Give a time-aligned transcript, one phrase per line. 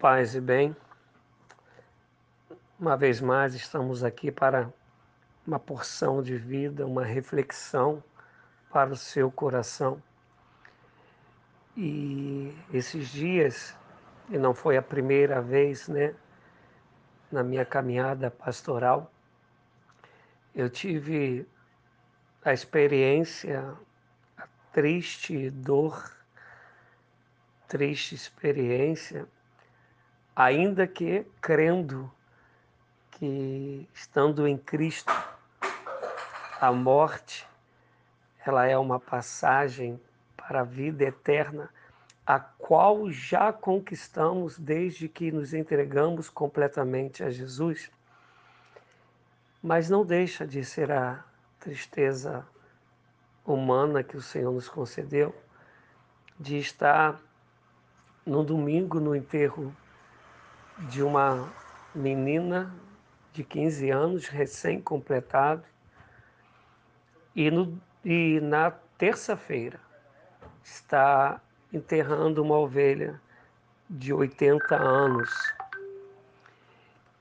[0.00, 0.74] Paz e bem,
[2.78, 4.72] uma vez mais estamos aqui para
[5.46, 8.02] uma porção de vida, uma reflexão
[8.72, 10.02] para o seu coração.
[11.76, 13.76] E esses dias,
[14.30, 16.14] e não foi a primeira vez, né,
[17.30, 19.12] na minha caminhada pastoral,
[20.54, 21.46] eu tive
[22.42, 23.76] a experiência,
[24.38, 26.10] a triste dor,
[27.68, 29.28] triste experiência
[30.40, 32.10] ainda que crendo
[33.10, 35.12] que estando em Cristo,
[36.58, 37.46] a morte
[38.46, 40.00] ela é uma passagem
[40.36, 41.68] para a vida eterna,
[42.26, 47.90] a qual já conquistamos desde que nos entregamos completamente a Jesus.
[49.62, 51.22] Mas não deixa de ser a
[51.58, 52.46] tristeza
[53.44, 55.34] humana que o Senhor nos concedeu
[56.38, 57.20] de estar
[58.24, 59.76] no domingo no enterro
[60.88, 61.52] de uma
[61.94, 62.74] menina
[63.32, 65.64] de 15 anos, recém-completado,
[67.34, 69.78] e, no, e na terça-feira
[70.62, 71.40] está
[71.72, 73.20] enterrando uma ovelha
[73.88, 75.30] de 80 anos.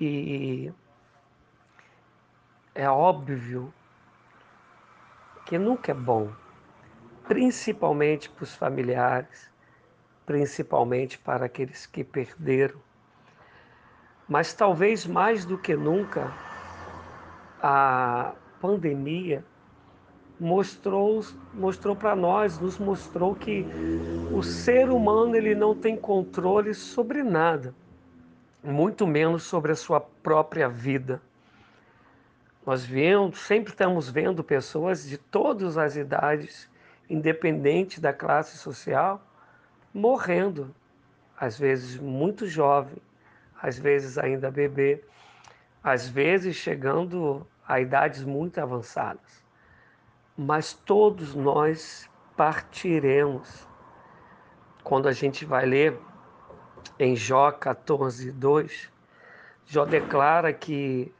[0.00, 0.72] E
[2.74, 3.72] é óbvio
[5.46, 6.32] que nunca é bom,
[7.28, 9.50] principalmente para os familiares,
[10.26, 12.80] principalmente para aqueles que perderam
[14.28, 16.32] mas talvez mais do que nunca,
[17.60, 19.44] a pandemia
[20.38, 23.64] mostrou, mostrou para nós, nos mostrou que
[24.32, 27.74] o ser humano ele não tem controle sobre nada,
[28.62, 31.22] muito menos sobre a sua própria vida.
[32.66, 36.68] Nós vemos, sempre estamos vendo pessoas de todas as idades,
[37.08, 39.20] independente da classe social,
[39.92, 40.74] morrendo,
[41.38, 42.96] às vezes muito jovem,
[43.62, 45.04] às vezes ainda bebê,
[45.84, 49.44] às vezes chegando a idades muito avançadas.
[50.36, 53.68] Mas todos nós partiremos.
[54.82, 55.96] Quando a gente vai ler
[56.98, 58.90] em Jó 14, 2,
[59.64, 61.14] Jó declara que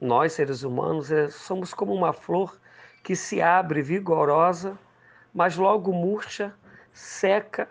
[0.00, 2.56] nós, seres humanos, é, somos como uma flor
[3.02, 4.78] que se abre vigorosa,
[5.34, 6.54] mas logo murcha,
[6.92, 7.68] seca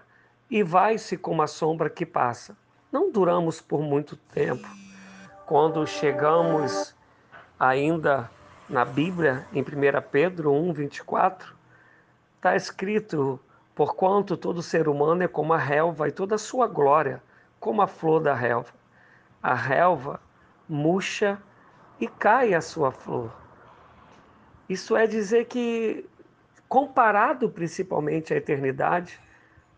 [0.49, 2.57] e vai-se como a sombra que passa
[2.91, 4.67] não duramos por muito tempo.
[5.45, 6.93] Quando chegamos
[7.59, 8.29] ainda
[8.67, 9.65] na Bíblia, em 1
[10.11, 11.55] Pedro 1, 24,
[12.35, 13.39] está escrito:
[13.73, 17.21] Porquanto todo ser humano é como a relva e toda a sua glória,
[17.59, 18.73] como a flor da relva.
[19.41, 20.19] A relva
[20.67, 21.41] murcha
[21.99, 23.31] e cai a sua flor.
[24.69, 26.05] Isso é dizer que,
[26.69, 29.19] comparado principalmente à eternidade,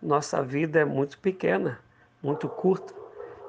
[0.01, 1.79] nossa vida é muito pequena,
[2.21, 3.02] muito curta.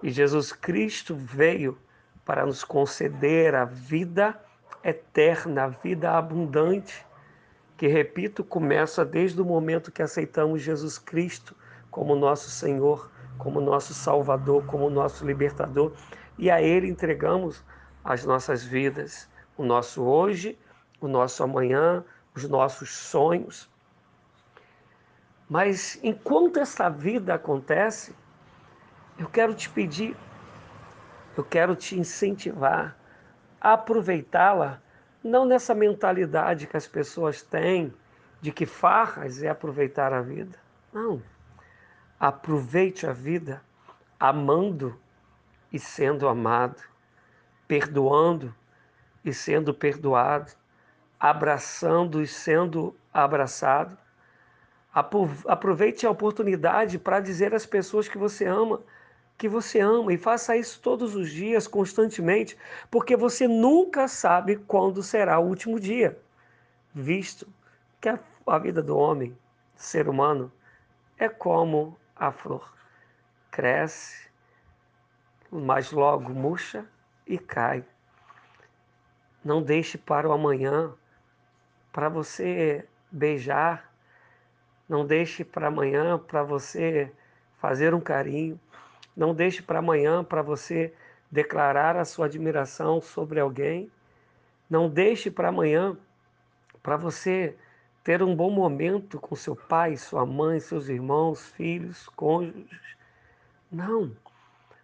[0.05, 1.79] E Jesus Cristo veio
[2.27, 4.39] para nos conceder a vida
[4.85, 7.07] eterna, a vida abundante,
[7.79, 11.57] que, repito, começa desde o momento que aceitamos Jesus Cristo
[11.91, 15.95] como nosso Senhor, como nosso Salvador, como nosso libertador,
[16.37, 17.65] e a Ele entregamos
[18.05, 19.27] as nossas vidas,
[19.57, 20.59] o nosso hoje,
[21.01, 22.05] o nosso amanhã,
[22.35, 23.71] os nossos sonhos.
[25.49, 28.15] Mas enquanto essa vida acontece,
[29.19, 30.17] eu quero te pedir,
[31.37, 32.97] eu quero te incentivar
[33.61, 34.81] a aproveitá-la,
[35.23, 37.93] não nessa mentalidade que as pessoas têm
[38.41, 40.59] de que farras é aproveitar a vida.
[40.93, 41.23] Não.
[42.21, 43.63] Aproveite a vida
[44.21, 44.99] amando
[45.73, 46.83] e sendo amado,
[47.67, 48.55] perdoando
[49.25, 50.53] e sendo perdoado,
[51.19, 53.97] abraçando e sendo abraçado.
[54.93, 58.81] Aproveite a oportunidade para dizer às pessoas que você ama
[59.37, 62.57] que você ama e faça isso todos os dias, constantemente,
[62.91, 66.19] porque você nunca sabe quando será o último dia,
[66.95, 67.47] visto
[68.01, 69.37] que a, a vida do homem,
[69.77, 70.53] ser humano,
[71.19, 72.73] é como a flor.
[73.51, 74.29] Cresce,
[75.51, 76.87] mas logo murcha
[77.27, 77.85] e cai.
[79.45, 80.93] Não deixe para o amanhã
[81.93, 83.93] para você beijar,
[84.89, 87.13] não deixe para amanhã para você
[87.59, 88.59] fazer um carinho.
[89.17, 90.93] Não deixe para amanhã para você
[91.31, 93.91] declarar a sua admiração sobre alguém.
[94.69, 95.97] Não deixe para amanhã
[96.83, 97.57] para você
[98.03, 102.67] ter um bom momento com seu pai, sua mãe, seus irmãos, filhos, cônjuges.
[103.71, 104.13] Não.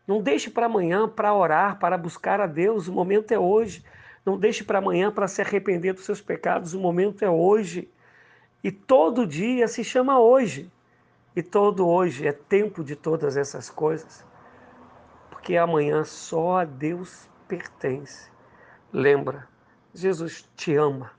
[0.06, 2.88] Não deixe para amanhã para orar, para buscar a Deus.
[2.88, 3.84] O momento é hoje.
[4.24, 6.74] Não deixe para amanhã para se arrepender dos seus pecados.
[6.74, 7.88] O momento é hoje.
[8.62, 10.70] E todo dia se chama hoje.
[11.40, 14.22] E todo hoje é tempo de todas essas coisas.
[15.30, 18.30] porque amanhã só a Deus pertence.
[18.92, 19.48] Lembra,
[19.94, 21.10] Jesus te ama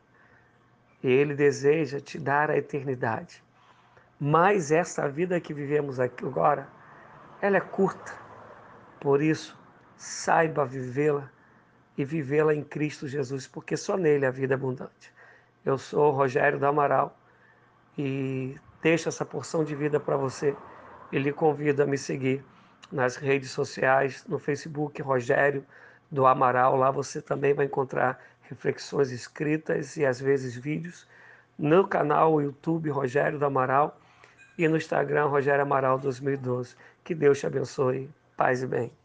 [1.02, 3.44] e Ele deseja te dar a eternidade.
[4.20, 6.70] Mas essa vida que vivemos aqui agora,
[7.42, 8.14] ela é curta.
[9.00, 9.58] Por isso,
[9.98, 11.32] saiba vivê-la
[11.98, 15.12] e vivê-la em Cristo Jesus, porque só nele a vida é abundante.
[15.66, 17.18] Eu sou Rogério do Amaral
[17.98, 20.56] e deixo essa porção de vida para você
[21.12, 22.44] e lhe convido a me seguir
[22.92, 25.66] nas redes sociais, no Facebook Rogério
[26.10, 26.76] do Amaral.
[26.76, 31.08] Lá você também vai encontrar reflexões escritas e às vezes vídeos.
[31.58, 33.98] No canal YouTube Rogério do Amaral
[34.58, 36.76] e no Instagram Rogério Amaral 2012.
[37.04, 38.10] Que Deus te abençoe.
[38.36, 39.01] Paz e bem.